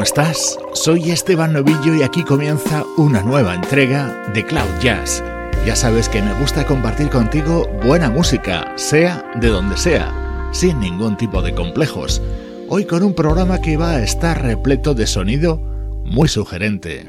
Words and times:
¿Cómo 0.00 0.06
estás? 0.06 0.58
Soy 0.72 1.10
Esteban 1.10 1.52
Novillo 1.52 1.94
y 1.94 2.02
aquí 2.02 2.24
comienza 2.24 2.86
una 2.96 3.22
nueva 3.22 3.54
entrega 3.54 4.26
de 4.32 4.46
Cloud 4.46 4.80
Jazz. 4.80 5.22
Ya 5.66 5.76
sabes 5.76 6.08
que 6.08 6.22
me 6.22 6.32
gusta 6.40 6.64
compartir 6.64 7.10
contigo 7.10 7.68
buena 7.84 8.08
música, 8.08 8.72
sea 8.76 9.22
de 9.38 9.48
donde 9.48 9.76
sea, 9.76 10.10
sin 10.52 10.80
ningún 10.80 11.18
tipo 11.18 11.42
de 11.42 11.54
complejos. 11.54 12.22
Hoy 12.70 12.86
con 12.86 13.02
un 13.02 13.12
programa 13.12 13.60
que 13.60 13.76
va 13.76 13.90
a 13.90 14.02
estar 14.02 14.42
repleto 14.42 14.94
de 14.94 15.06
sonido 15.06 15.58
muy 16.06 16.28
sugerente. 16.28 17.04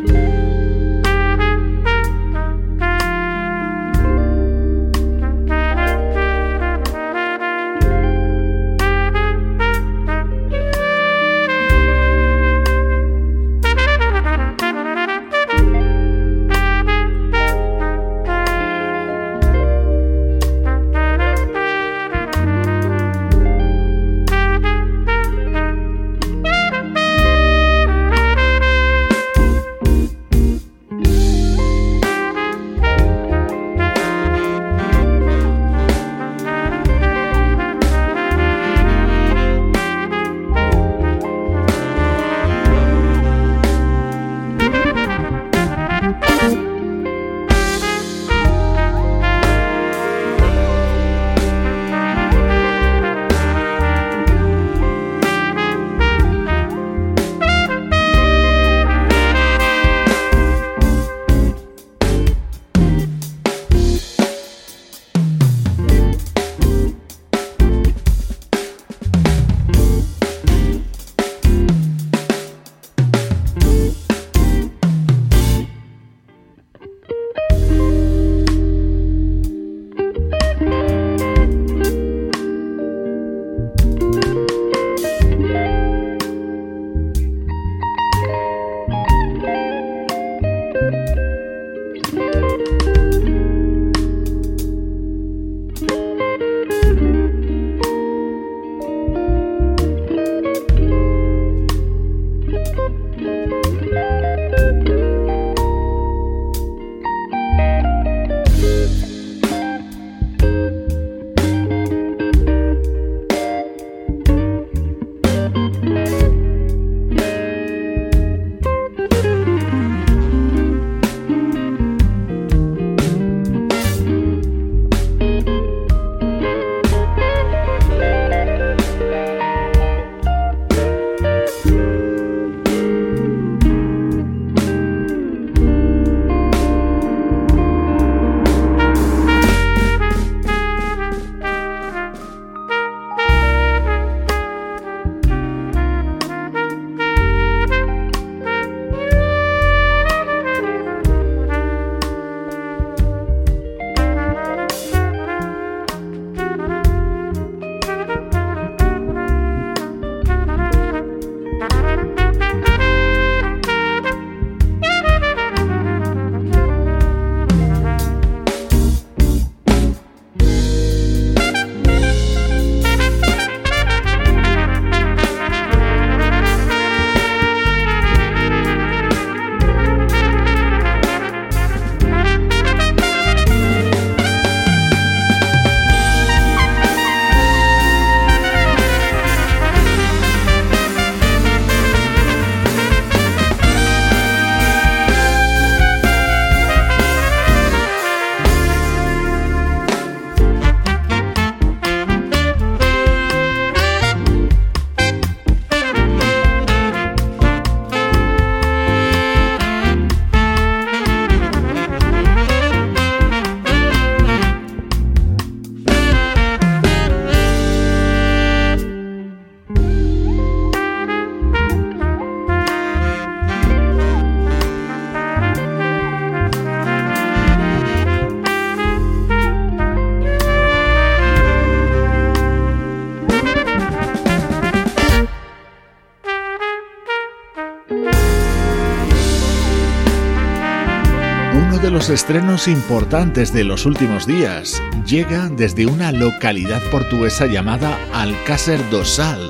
Estrenos 242.22 242.68
importantes 242.68 243.52
de 243.52 243.64
los 243.64 243.88
últimos 243.88 244.28
días. 244.28 244.80
Llega 245.08 245.50
desde 245.50 245.88
una 245.88 246.12
localidad 246.12 246.80
portuguesa 246.92 247.48
llamada 247.48 247.98
Alcácer 248.14 248.80
do 248.92 249.04
Sal. 249.04 249.50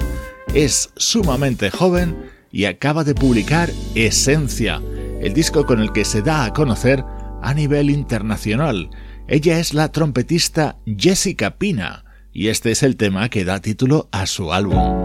Es 0.53 0.89
sumamente 0.95 1.69
joven 1.69 2.15
y 2.49 2.63
acaba 2.63 3.03
de 3.03 3.13
publicar 3.13 3.69
Esencia, 3.93 4.81
el 5.19 5.33
disco 5.33 5.65
con 5.65 5.81
el 5.81 5.91
que 5.91 6.05
se 6.05 6.21
da 6.21 6.45
a 6.45 6.53
conocer 6.53 7.03
a 7.41 7.53
nivel 7.53 7.89
internacional. 7.89 8.89
Ella 9.27 9.59
es 9.59 9.73
la 9.73 9.91
trompetista 9.91 10.77
Jessica 10.85 11.57
Pina 11.57 12.05
y 12.31 12.47
este 12.47 12.71
es 12.71 12.83
el 12.83 12.95
tema 12.95 13.27
que 13.27 13.43
da 13.43 13.59
título 13.59 14.07
a 14.13 14.25
su 14.25 14.53
álbum. 14.53 15.00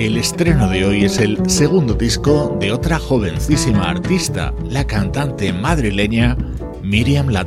El 0.00 0.16
estreno 0.16 0.66
de 0.70 0.86
hoy 0.86 1.04
es 1.04 1.18
el 1.18 1.50
segundo 1.50 1.92
disco 1.92 2.56
de 2.58 2.72
otra 2.72 2.98
jovencísima 2.98 3.90
artista, 3.90 4.54
la 4.64 4.86
cantante 4.86 5.52
madrileña 5.52 6.38
Miriam 6.82 7.28
La 7.28 7.44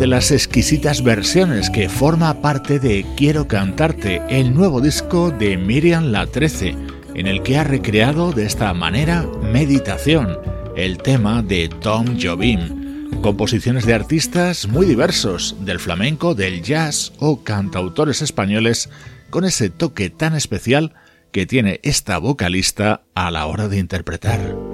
Trece. 0.00 0.06
las 0.06 0.30
exquisitas 0.30 1.02
versiones 1.04 1.68
que 1.68 1.90
forma 1.90 2.40
parte 2.40 2.78
de 2.78 3.04
Quiero 3.18 3.46
Cantarte, 3.46 4.22
el 4.30 4.54
nuevo 4.54 4.80
disco 4.80 5.30
de 5.30 5.58
Miriam 5.58 6.06
La 6.06 6.26
13, 6.26 6.74
en 7.14 7.26
el 7.26 7.42
que 7.42 7.58
ha 7.58 7.64
recreado 7.64 8.32
de 8.32 8.46
esta 8.46 8.72
manera 8.72 9.28
Meditación, 9.52 10.38
el 10.74 10.98
tema 10.98 11.42
de 11.42 11.68
Tom 11.68 12.18
Jobim. 12.18 13.10
Composiciones 13.20 13.84
de 13.84 13.92
artistas 13.92 14.68
muy 14.68 14.86
diversos, 14.86 15.56
del 15.60 15.78
flamenco, 15.78 16.34
del 16.34 16.62
jazz 16.62 17.12
o 17.18 17.44
cantautores 17.44 18.22
españoles, 18.22 18.88
con 19.28 19.44
ese 19.44 19.68
toque 19.68 20.08
tan 20.08 20.34
especial 20.34 20.94
que 21.30 21.44
tiene 21.44 21.78
esta 21.82 22.16
vocalista 22.16 23.02
a 23.14 23.30
la 23.30 23.44
hora 23.44 23.68
de 23.68 23.78
interpretar. 23.78 24.69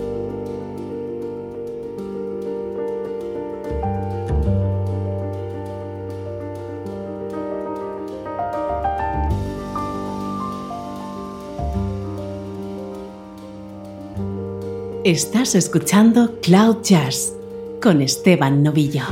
Estás 15.06 15.54
escuchando 15.54 16.40
Cloud 16.42 16.78
Jazz 16.82 17.32
con 17.80 18.02
Esteban 18.02 18.64
Novillo. 18.64 19.04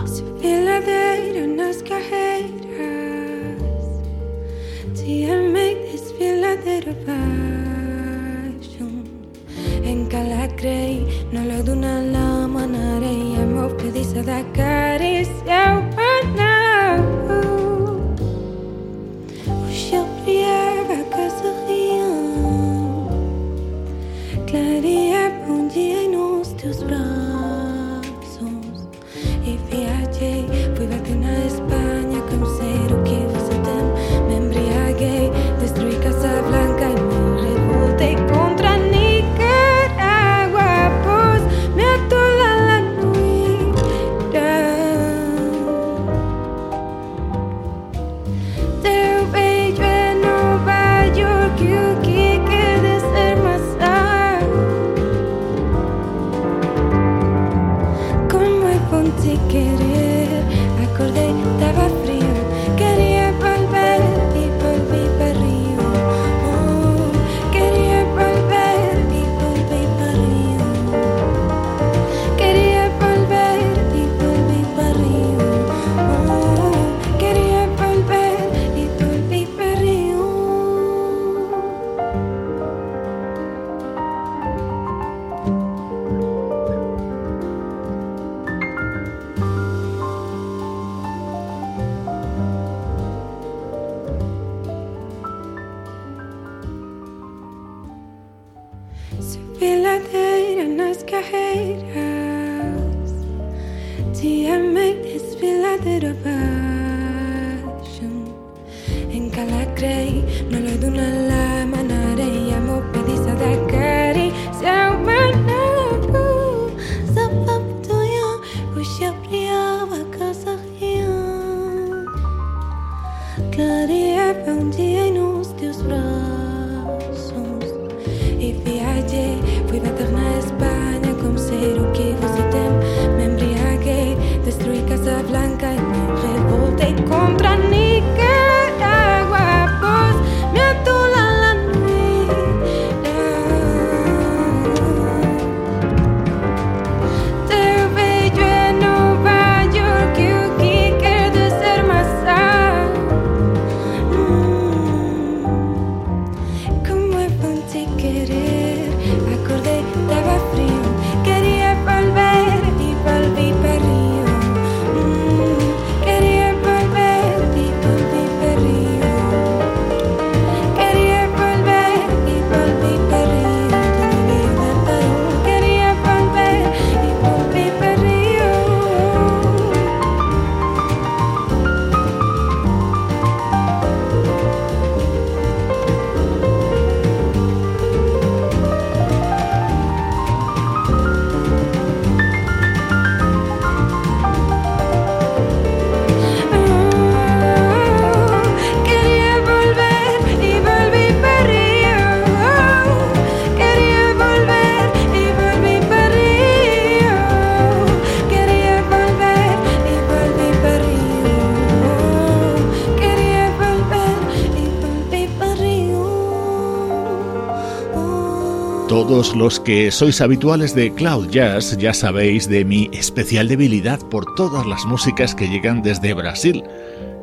Los 219.14 219.60
que 219.60 219.92
sois 219.92 220.20
habituales 220.20 220.74
de 220.74 220.92
Cloud 220.92 221.30
Jazz 221.30 221.76
ya 221.78 221.94
sabéis 221.94 222.48
de 222.48 222.64
mi 222.64 222.90
especial 222.92 223.46
debilidad 223.46 224.00
por 224.08 224.34
todas 224.34 224.66
las 224.66 224.84
músicas 224.86 225.36
que 225.36 225.48
llegan 225.48 225.82
desde 225.82 226.14
Brasil. 226.14 226.64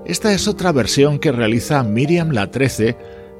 Esta 0.05 0.31
es 0.31 0.47
otra 0.47 0.71
versión 0.71 1.19
que 1.19 1.33
realiza 1.33 1.83
Miriam 1.83 2.29
La 2.29 2.49
13 2.49 2.95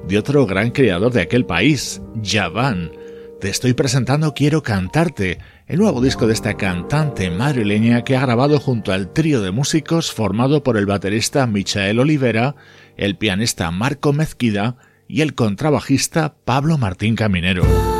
de 0.06 0.18
otro 0.18 0.44
gran 0.44 0.70
creador 0.70 1.12
de 1.12 1.22
aquel 1.22 1.46
país, 1.46 2.02
Javan. 2.22 2.92
Te 3.40 3.48
estoy 3.48 3.72
presentando 3.72 4.34
Quiero 4.34 4.62
Cantarte, 4.62 5.38
el 5.66 5.78
nuevo 5.78 6.02
disco 6.02 6.26
de 6.26 6.34
esta 6.34 6.54
cantante 6.58 7.30
madrileña 7.30 8.04
que 8.04 8.16
ha 8.16 8.20
grabado 8.20 8.60
junto 8.60 8.92
al 8.92 9.14
trío 9.14 9.40
de 9.40 9.50
músicos 9.50 10.12
formado 10.12 10.62
por 10.62 10.76
el 10.76 10.84
baterista 10.84 11.46
Michael 11.46 12.00
Olivera, 12.00 12.54
el 12.98 13.16
pianista 13.16 13.70
Marco 13.70 14.12
Mezquida 14.12 14.76
y 15.08 15.22
el 15.22 15.34
contrabajista 15.34 16.34
Pablo 16.44 16.76
Martín 16.76 17.16
Caminero. 17.16 17.91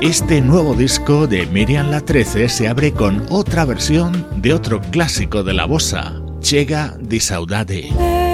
Este 0.00 0.40
nuevo 0.40 0.74
disco 0.74 1.26
de 1.26 1.46
Miriam 1.46 1.90
La 1.90 2.00
13 2.00 2.48
se 2.48 2.68
abre 2.68 2.92
con 2.92 3.26
otra 3.28 3.64
versión 3.64 4.26
de 4.36 4.54
otro 4.54 4.80
clásico 4.92 5.42
de 5.42 5.52
la 5.52 5.64
bossa, 5.64 6.20
Chega 6.40 6.96
di 7.00 7.18
Saudade. 7.18 8.25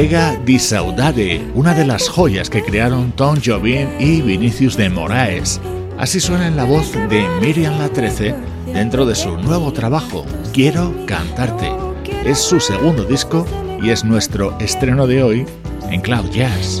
Llega 0.00 0.34
Di 0.46 0.58
Saudade, 0.58 1.42
una 1.54 1.74
de 1.74 1.84
las 1.84 2.08
joyas 2.08 2.48
que 2.48 2.62
crearon 2.62 3.12
Tom 3.12 3.36
Jobim 3.44 3.86
y 3.98 4.22
Vinicius 4.22 4.74
de 4.74 4.88
Moraes. 4.88 5.60
Así 5.98 6.20
suena 6.20 6.46
en 6.46 6.56
la 6.56 6.64
voz 6.64 6.92
de 7.10 7.26
Miriam 7.42 7.78
La 7.78 7.90
13 7.90 8.34
dentro 8.72 9.04
de 9.04 9.14
su 9.14 9.36
nuevo 9.36 9.74
trabajo, 9.74 10.24
Quiero 10.54 10.94
cantarte. 11.04 11.70
Es 12.24 12.38
su 12.38 12.60
segundo 12.60 13.04
disco 13.04 13.44
y 13.82 13.90
es 13.90 14.02
nuestro 14.02 14.58
estreno 14.58 15.06
de 15.06 15.22
hoy 15.22 15.46
en 15.90 16.00
Cloud 16.00 16.30
Jazz. 16.30 16.80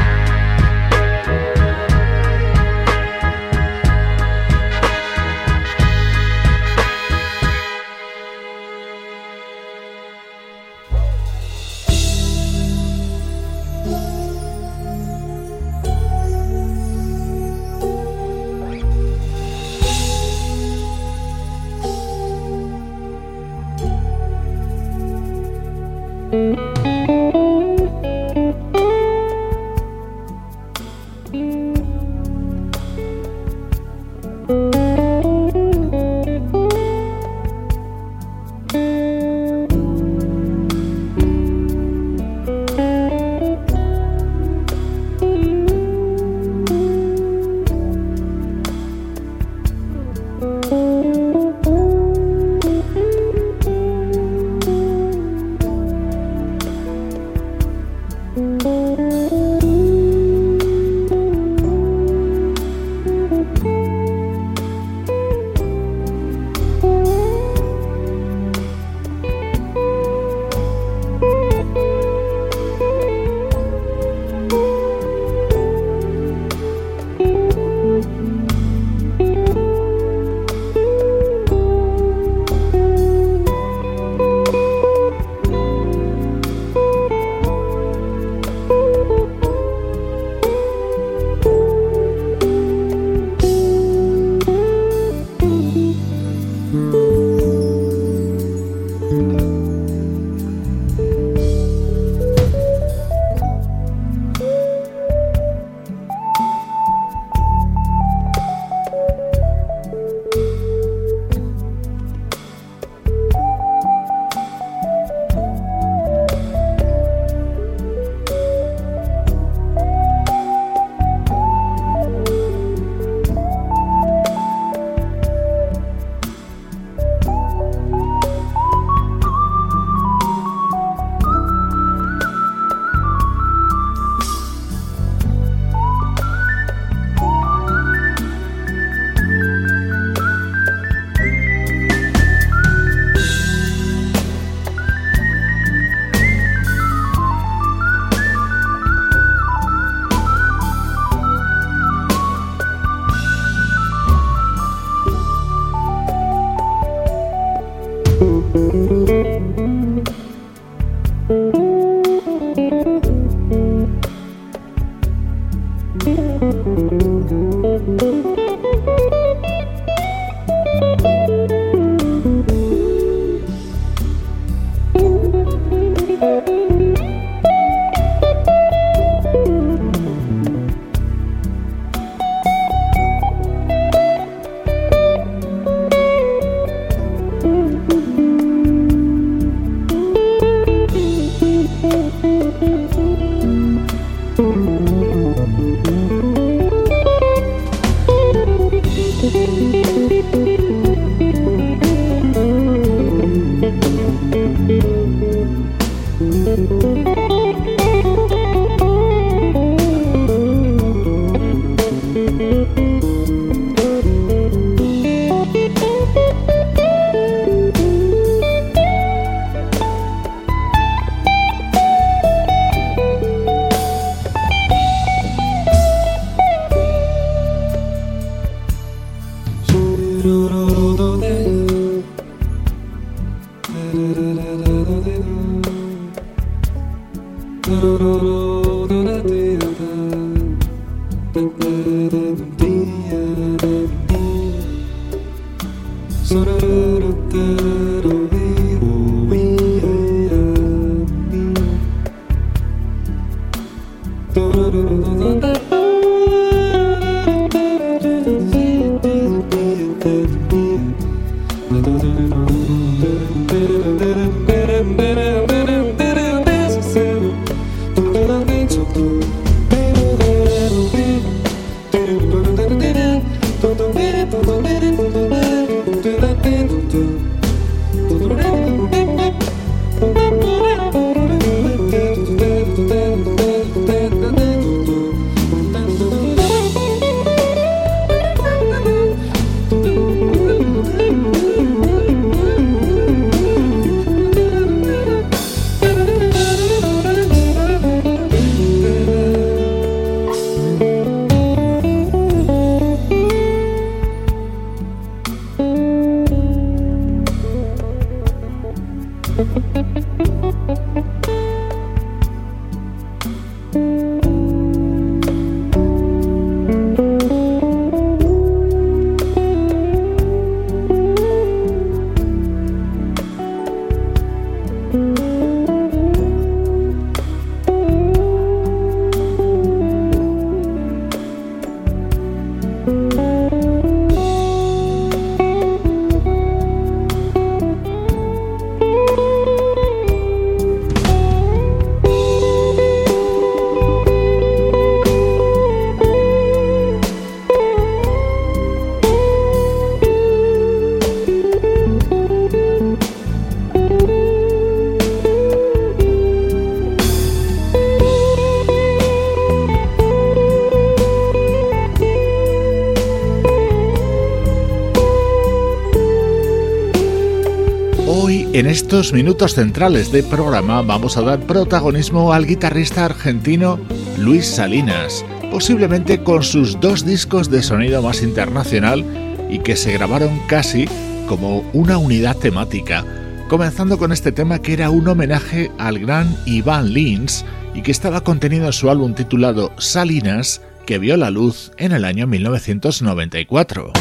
En 368.61 368.67
estos 368.67 369.11
minutos 369.11 369.55
centrales 369.55 370.11
de 370.11 370.21
programa 370.21 370.83
vamos 370.83 371.17
a 371.17 371.23
dar 371.23 371.39
protagonismo 371.47 372.31
al 372.31 372.45
guitarrista 372.45 373.05
argentino 373.05 373.79
Luis 374.19 374.45
Salinas, 374.45 375.25
posiblemente 375.49 376.21
con 376.21 376.43
sus 376.43 376.79
dos 376.79 377.03
discos 377.03 377.49
de 377.49 377.63
sonido 377.63 378.03
más 378.03 378.21
internacional 378.21 379.03
y 379.49 379.57
que 379.57 379.75
se 379.75 379.93
grabaron 379.93 380.39
casi 380.47 380.87
como 381.27 381.67
una 381.73 381.97
unidad 381.97 382.37
temática, 382.37 383.03
comenzando 383.49 383.97
con 383.97 384.11
este 384.11 384.31
tema 384.31 384.59
que 384.59 384.73
era 384.73 384.91
un 384.91 385.07
homenaje 385.07 385.71
al 385.79 385.97
gran 385.97 386.37
Iván 386.45 386.93
Lins 386.93 387.43
y 387.73 387.81
que 387.81 387.89
estaba 387.89 388.21
contenido 388.21 388.67
en 388.67 388.73
su 388.73 388.91
álbum 388.91 389.15
titulado 389.15 389.71
Salinas, 389.79 390.61
que 390.85 390.99
vio 390.99 391.17
la 391.17 391.31
luz 391.31 391.71
en 391.77 391.93
el 391.93 392.05
año 392.05 392.27
1994. 392.27 393.91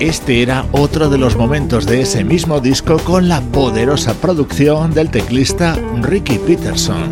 Este 0.00 0.42
era 0.42 0.64
otro 0.70 1.10
de 1.10 1.18
los 1.18 1.36
momentos 1.36 1.84
de 1.84 2.02
ese 2.02 2.22
mismo 2.22 2.60
disco 2.60 2.98
con 3.00 3.26
la 3.26 3.40
poderosa 3.40 4.14
producción 4.14 4.94
del 4.94 5.10
teclista 5.10 5.76
Ricky 6.02 6.38
Peterson. 6.38 7.10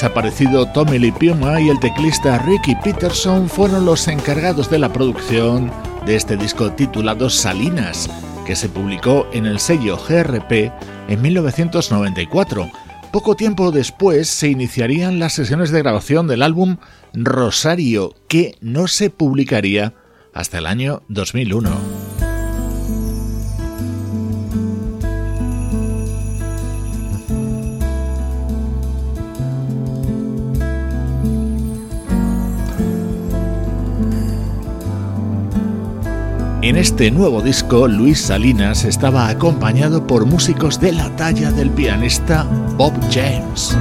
Desaparecido 0.00 0.64
Tommy 0.64 0.98
Lee 0.98 1.12
Puma 1.12 1.60
y 1.60 1.68
el 1.68 1.78
teclista 1.78 2.38
Ricky 2.38 2.74
Peterson 2.76 3.50
fueron 3.50 3.84
los 3.84 4.08
encargados 4.08 4.70
de 4.70 4.78
la 4.78 4.90
producción 4.90 5.70
de 6.06 6.16
este 6.16 6.38
disco 6.38 6.72
titulado 6.72 7.28
Salinas, 7.28 8.08
que 8.46 8.56
se 8.56 8.70
publicó 8.70 9.26
en 9.34 9.44
el 9.44 9.58
sello 9.58 9.98
GRP 9.98 10.72
en 11.06 11.20
1994. 11.20 12.70
Poco 13.12 13.36
tiempo 13.36 13.72
después 13.72 14.30
se 14.30 14.48
iniciarían 14.48 15.18
las 15.18 15.34
sesiones 15.34 15.70
de 15.70 15.80
grabación 15.82 16.26
del 16.26 16.40
álbum 16.40 16.78
Rosario, 17.12 18.14
que 18.26 18.56
no 18.62 18.88
se 18.88 19.10
publicaría 19.10 19.92
hasta 20.32 20.56
el 20.56 20.66
año 20.66 21.02
2001. 21.08 21.99
Este 36.80 37.10
nuevo 37.10 37.42
disco, 37.42 37.86
Luis 37.86 38.22
Salinas 38.22 38.86
estaba 38.86 39.28
acompañado 39.28 40.06
por 40.06 40.24
músicos 40.24 40.80
de 40.80 40.92
la 40.92 41.14
talla 41.14 41.52
del 41.52 41.68
pianista 41.70 42.44
Bob 42.78 42.94
James. 43.12 43.76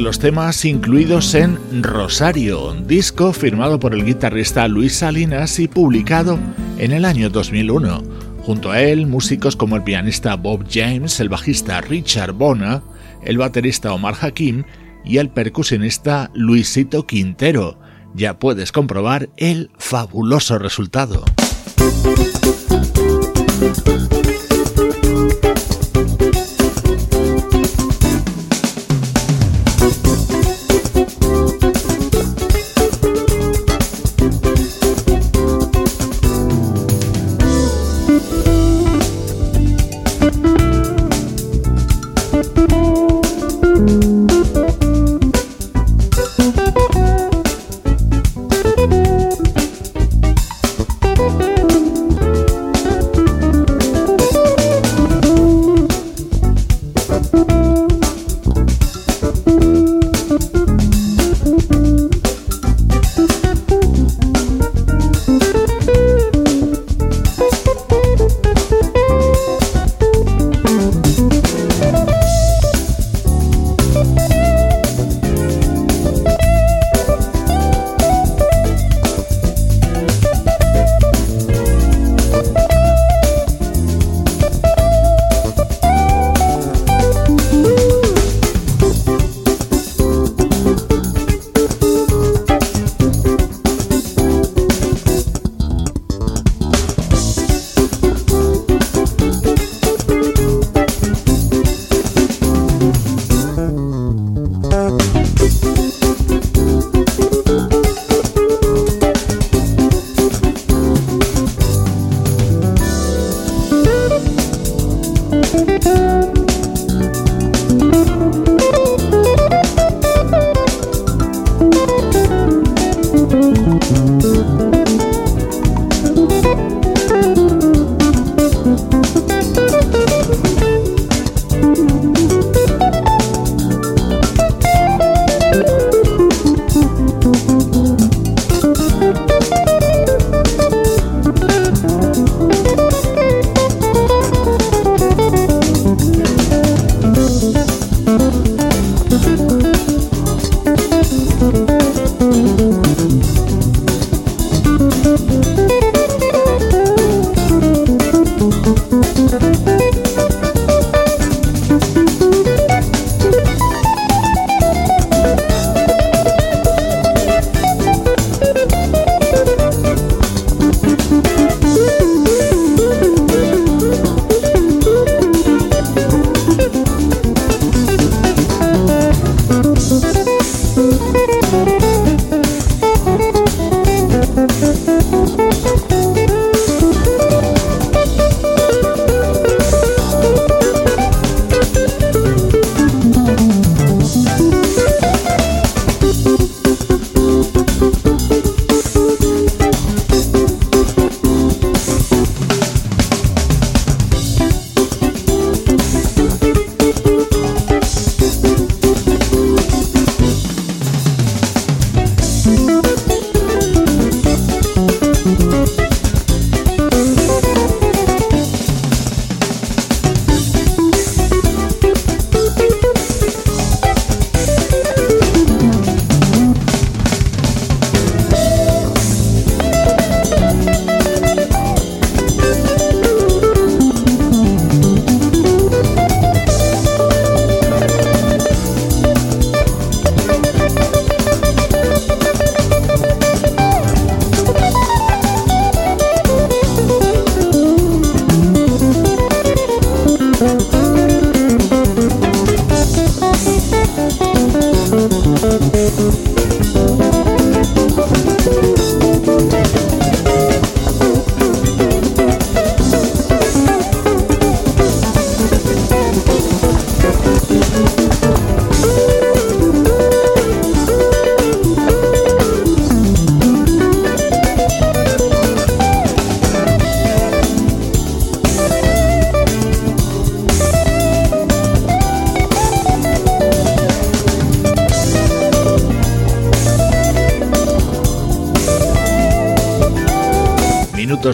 Los 0.00 0.18
temas 0.18 0.64
incluidos 0.64 1.34
en 1.34 1.58
Rosario, 1.82 2.74
disco 2.86 3.32
firmado 3.32 3.80
por 3.80 3.94
el 3.94 4.04
guitarrista 4.04 4.68
Luis 4.68 4.96
Salinas 4.96 5.58
y 5.58 5.66
publicado 5.66 6.38
en 6.78 6.92
el 6.92 7.04
año 7.04 7.30
2001. 7.30 8.02
Junto 8.42 8.70
a 8.70 8.80
él, 8.80 9.06
músicos 9.06 9.56
como 9.56 9.76
el 9.76 9.82
pianista 9.82 10.36
Bob 10.36 10.66
James, 10.70 11.20
el 11.20 11.28
bajista 11.28 11.80
Richard 11.80 12.32
Bona, 12.32 12.82
el 13.24 13.38
baterista 13.38 13.92
Omar 13.92 14.14
Hakim 14.20 14.64
y 15.04 15.18
el 15.18 15.30
percusionista 15.30 16.30
Luisito 16.34 17.06
Quintero. 17.06 17.78
Ya 18.14 18.38
puedes 18.38 18.72
comprobar 18.72 19.30
el 19.36 19.70
fabuloso 19.78 20.58
resultado. 20.58 21.24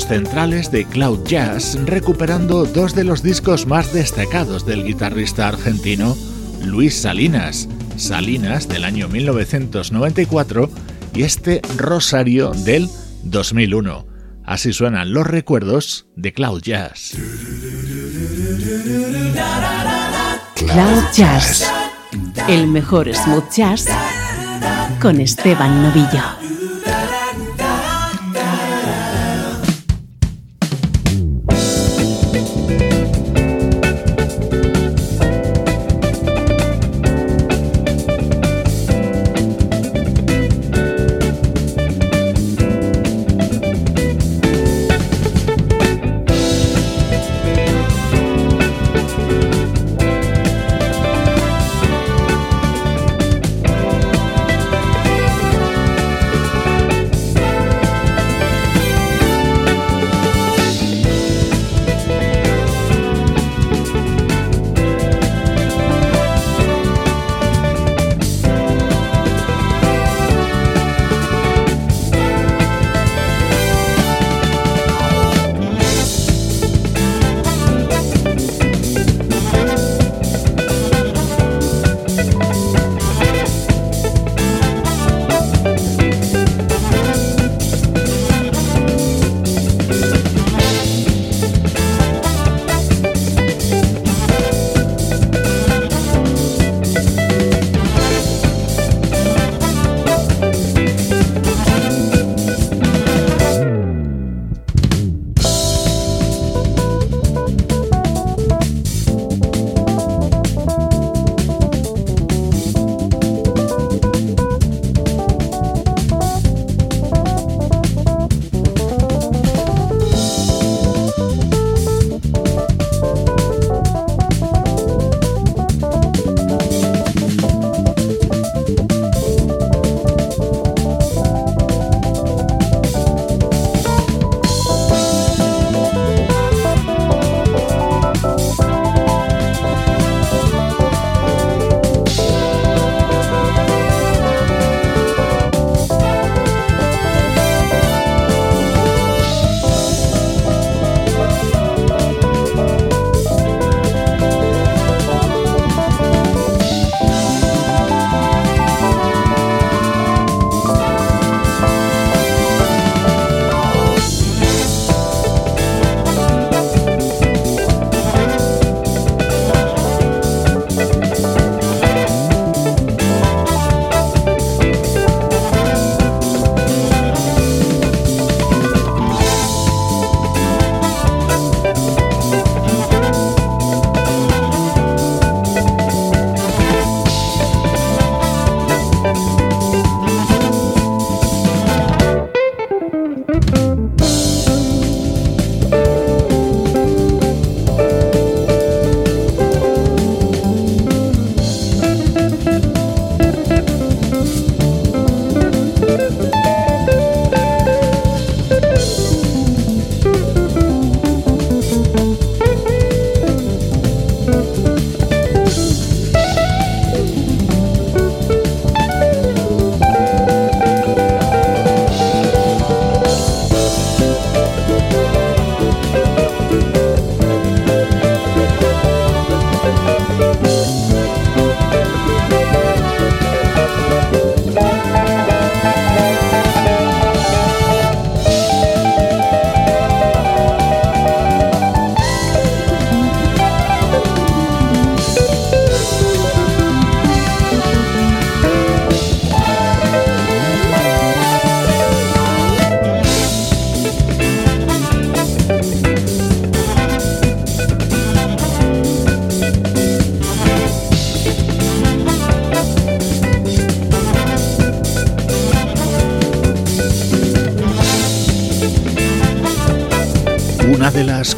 Centrales 0.06 0.70
de 0.70 0.84
Cloud 0.84 1.24
Jazz 1.24 1.78
recuperando 1.84 2.64
dos 2.64 2.94
de 2.94 3.04
los 3.04 3.22
discos 3.22 3.66
más 3.66 3.92
destacados 3.92 4.66
del 4.66 4.84
guitarrista 4.84 5.48
argentino 5.48 6.16
Luis 6.62 6.94
Salinas, 6.94 7.68
Salinas 7.96 8.68
del 8.68 8.84
año 8.84 9.08
1994 9.08 10.70
y 11.14 11.22
este 11.22 11.60
Rosario 11.76 12.50
del 12.50 12.88
2001. 13.24 14.06
Así 14.44 14.72
suenan 14.72 15.12
los 15.12 15.26
recuerdos 15.26 16.06
de 16.16 16.32
Cloud 16.32 16.62
Jazz. 16.62 17.16
Cloud 20.56 21.04
Jazz, 21.14 21.70
el 22.48 22.66
mejor 22.66 23.14
smooth 23.14 23.50
jazz 23.50 23.86
con 25.00 25.20
Esteban 25.20 25.82
Novillo. 25.82 26.33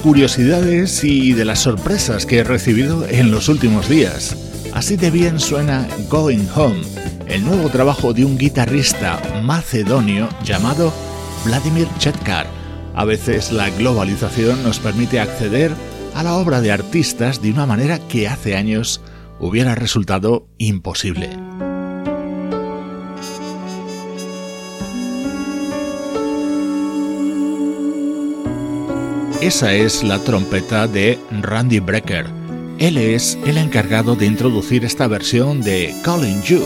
Curiosidades 0.03 1.03
y 1.03 1.33
de 1.33 1.47
las 1.47 1.61
sorpresas 1.61 2.27
que 2.27 2.39
he 2.39 2.45
recibido 2.45 3.07
en 3.09 3.31
los 3.31 3.49
últimos 3.49 3.89
días. 3.89 4.37
Así 4.75 4.97
de 4.97 5.11
bien 5.11 5.41
suena 5.41 5.89
Going 6.11 6.47
Home, 6.55 6.83
el 7.27 7.43
nuevo 7.43 7.71
trabajo 7.71 8.13
de 8.13 8.25
un 8.25 8.37
guitarrista 8.37 9.21
macedonio 9.43 10.29
llamado 10.45 10.93
Vladimir 11.45 11.89
Chetkar. 11.99 12.47
A 12.95 13.05
veces 13.05 13.51
la 13.51 13.71
globalización 13.71 14.63
nos 14.63 14.79
permite 14.79 15.21
acceder 15.21 15.73
a 16.15 16.23
la 16.23 16.35
obra 16.35 16.61
de 16.61 16.73
artistas 16.73 17.41
de 17.41 17.51
una 17.51 17.65
manera 17.65 17.99
que 17.99 18.29
hace 18.29 18.57
años 18.57 19.01
hubiera 19.41 19.75
resultado 19.75 20.47
imposible. 20.59 21.31
Esa 29.43 29.75
es 29.75 30.03
la 30.03 30.19
trompeta 30.19 30.89
de 30.89 31.19
Randy 31.43 31.79
Brecker. 31.79 32.27
Él 32.79 32.97
es 32.97 33.39
el 33.45 33.59
encargado 33.59 34.17
de 34.17 34.25
introducir 34.25 34.83
esta 34.83 35.07
versión 35.09 35.61
de 35.61 35.95
Calling 36.03 36.43
You, 36.43 36.63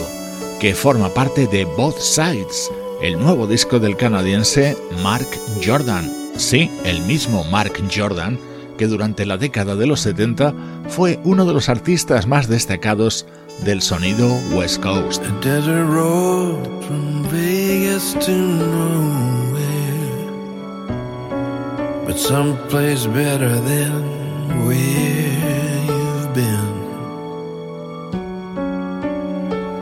que 0.59 0.73
forma 0.73 1.13
parte 1.13 1.47
de 1.47 1.65
Both 1.65 1.99
Sides, 1.99 2.71
el 3.01 3.19
nuevo 3.19 3.45
disco 3.45 3.77
del 3.77 3.97
canadiense 3.97 4.77
Mark 5.03 5.27
Jordan. 5.63 6.09
Sí, 6.37 6.71
el 6.85 7.01
mismo 7.01 7.43
Mark 7.43 7.73
Jordan, 7.93 8.39
que 8.77 8.87
durante 8.87 9.25
la 9.25 9.35
década 9.35 9.75
de 9.75 9.85
los 9.85 9.99
70 9.99 10.53
fue 10.87 11.19
uno 11.25 11.45
de 11.45 11.53
los 11.53 11.67
artistas 11.67 12.25
más 12.25 12.47
destacados 12.47 13.25
del 13.65 13.81
sonido 13.81 14.33
West 14.53 14.81
Coast. 14.81 15.21
But 22.11 22.19
someplace 22.19 23.05
better 23.05 23.57
than 23.61 24.65
where 24.65 25.83
you've 25.91 26.33
been. 26.33 26.73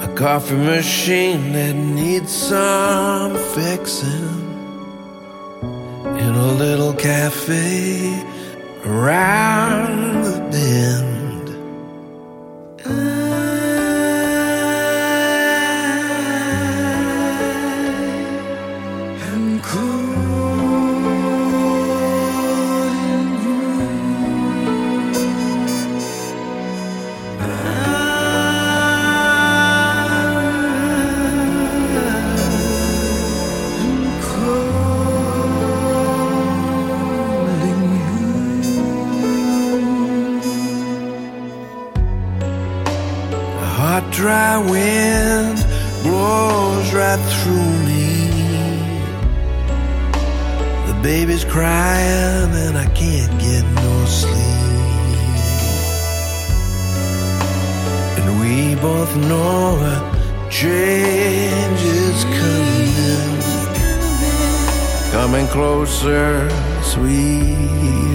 A 0.04 0.14
coffee 0.16 0.54
machine 0.54 1.54
that 1.54 1.74
needs 1.74 2.32
some 2.32 3.36
fixing 3.56 4.46
in 6.24 6.36
a 6.36 6.52
little 6.52 6.94
cafe 6.94 8.24
around 8.86 10.24
the 10.24 10.38
bend. 10.52 11.09
Both 58.82 59.16
know 59.16 59.76
a 59.94 60.50
change 60.50 61.82
is 61.82 62.24
coming. 62.24 63.42
Coming 65.12 65.48
closer, 65.48 66.50
sweetly. 66.84 68.09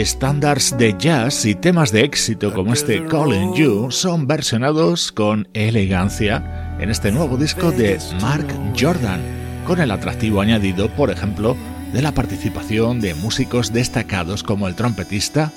Estándares 0.00 0.78
de 0.78 0.96
jazz 0.98 1.44
y 1.44 1.54
temas 1.54 1.92
de 1.92 2.00
éxito 2.00 2.54
como 2.54 2.72
este 2.72 3.04
Calling 3.06 3.52
You 3.52 3.90
son 3.90 4.26
versionados 4.26 5.12
con 5.12 5.46
elegancia 5.52 6.74
en 6.80 6.88
este 6.88 7.12
nuevo 7.12 7.36
disco 7.36 7.70
de 7.70 7.98
Mark 8.18 8.46
Jordan, 8.80 9.20
con 9.66 9.78
el 9.78 9.90
atractivo 9.90 10.40
añadido, 10.40 10.88
por 10.96 11.10
ejemplo, 11.10 11.54
de 11.92 12.00
la 12.00 12.12
participación 12.12 13.02
de 13.02 13.12
músicos 13.12 13.74
destacados 13.74 14.42
como 14.42 14.68
el 14.68 14.74
trompetista 14.74 15.52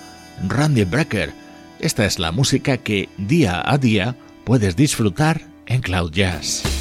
Randy 0.45 0.83
Brecker. 0.83 1.31
Esta 1.79 2.05
es 2.05 2.19
la 2.19 2.33
música 2.33 2.75
que 2.75 3.07
día 3.17 3.63
a 3.65 3.77
día 3.77 4.17
puedes 4.43 4.75
disfrutar 4.75 5.39
en 5.67 5.79
Cloud 5.81 6.11
Jazz. 6.11 6.72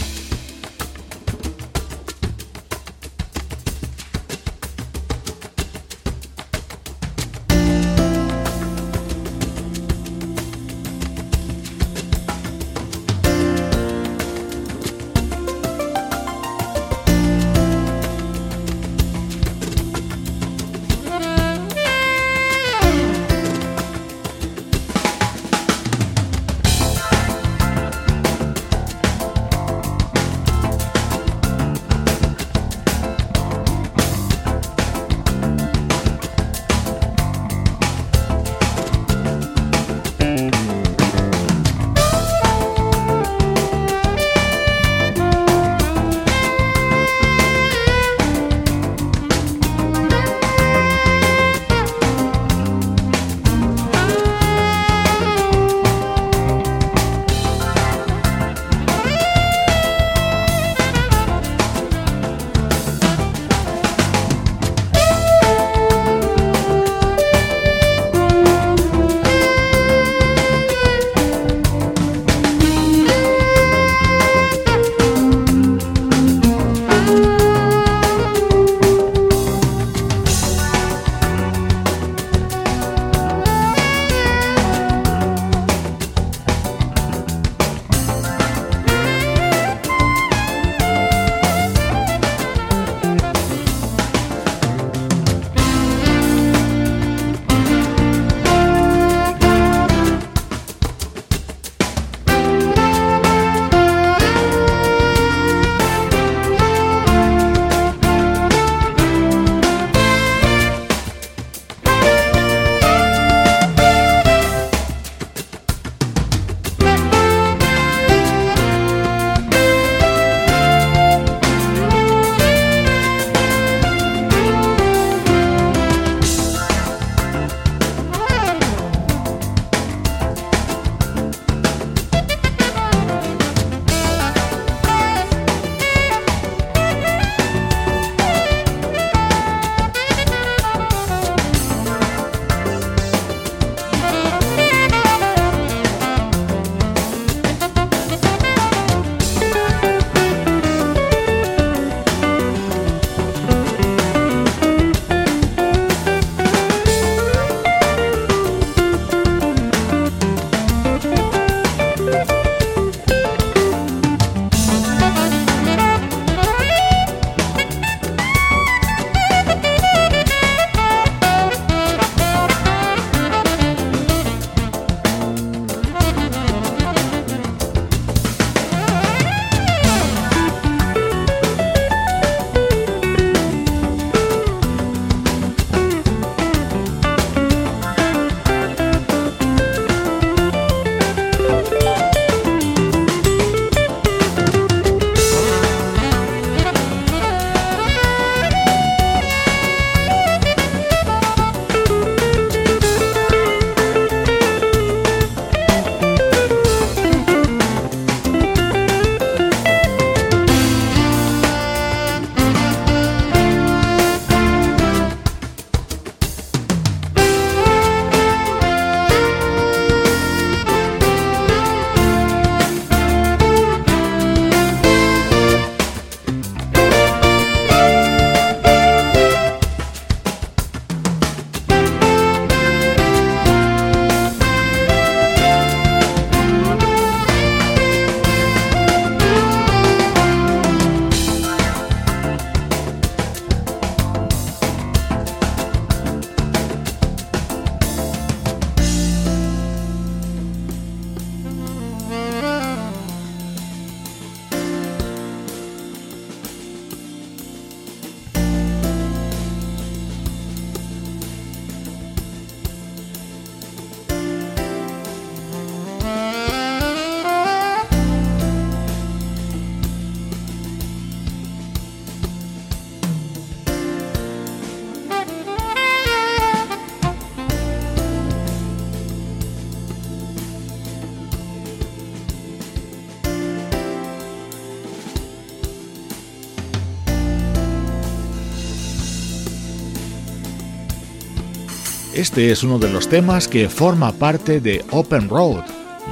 Este 292.33 292.51
es 292.51 292.63
uno 292.63 292.79
de 292.79 292.91
los 292.91 293.11
temas 293.11 293.47
que 293.47 293.69
forma 293.69 294.11
parte 294.11 294.59
de 294.59 294.83
Open 294.91 295.29
Road, 295.29 295.65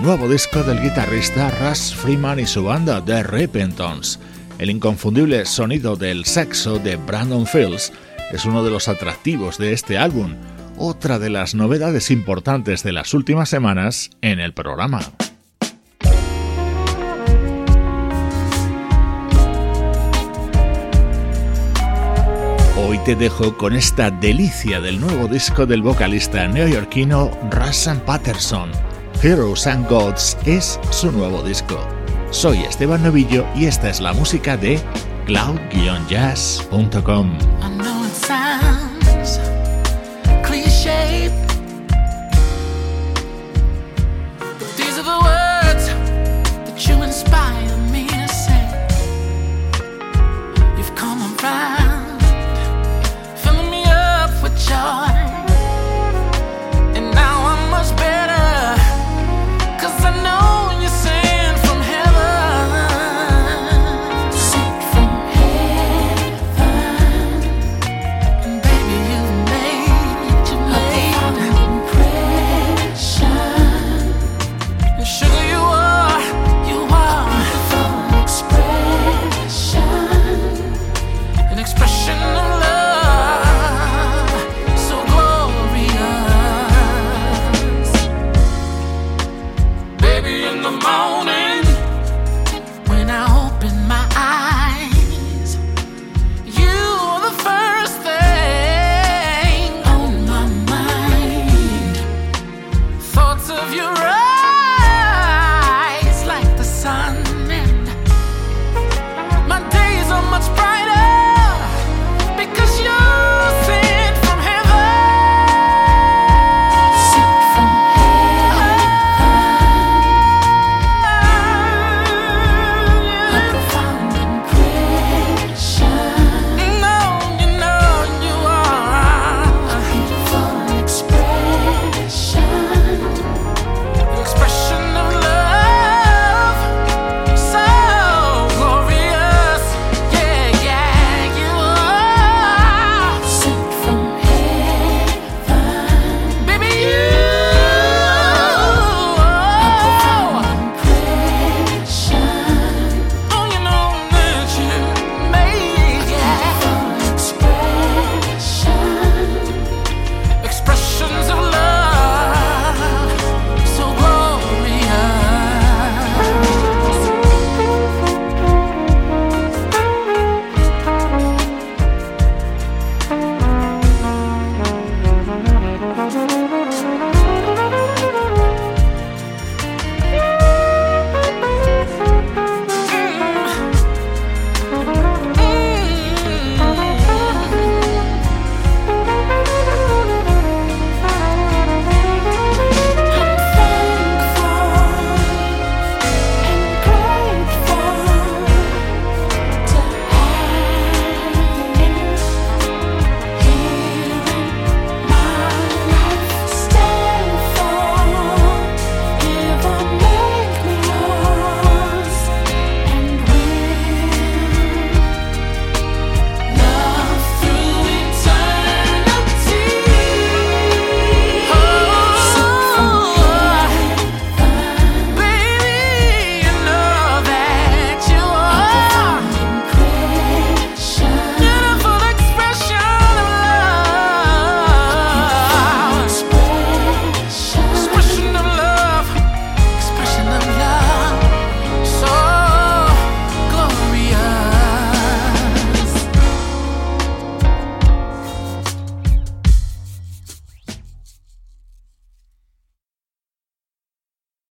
nuevo 0.02 0.28
disco 0.28 0.62
del 0.62 0.82
guitarrista 0.82 1.50
Russ 1.50 1.94
Freeman 1.94 2.38
y 2.38 2.46
su 2.46 2.62
banda 2.62 3.02
The 3.02 3.22
Repentons. 3.22 4.20
El 4.58 4.68
inconfundible 4.68 5.46
sonido 5.46 5.96
del 5.96 6.26
saxo 6.26 6.78
de 6.78 6.96
Brandon 6.96 7.46
Fields 7.46 7.90
es 8.32 8.44
uno 8.44 8.62
de 8.62 8.70
los 8.70 8.88
atractivos 8.88 9.56
de 9.56 9.72
este 9.72 9.96
álbum, 9.96 10.34
otra 10.76 11.18
de 11.18 11.30
las 11.30 11.54
novedades 11.54 12.10
importantes 12.10 12.82
de 12.82 12.92
las 12.92 13.14
últimas 13.14 13.48
semanas 13.48 14.10
en 14.20 14.40
el 14.40 14.52
programa. 14.52 15.00
Hoy 22.82 22.96
te 23.04 23.14
dejo 23.14 23.58
con 23.58 23.76
esta 23.76 24.10
delicia 24.10 24.80
del 24.80 24.98
nuevo 25.00 25.28
disco 25.28 25.66
del 25.66 25.82
vocalista 25.82 26.48
neoyorquino 26.48 27.30
Russell 27.50 27.98
Patterson. 27.98 28.70
Heroes 29.22 29.66
and 29.66 29.86
Gods 29.86 30.38
es 30.46 30.80
su 30.90 31.12
nuevo 31.12 31.42
disco. 31.42 31.78
Soy 32.30 32.60
Esteban 32.60 33.02
Novillo 33.02 33.44
y 33.54 33.66
esta 33.66 33.90
es 33.90 34.00
la 34.00 34.14
música 34.14 34.56
de 34.56 34.80
cloud-jazz.com. 35.26 37.38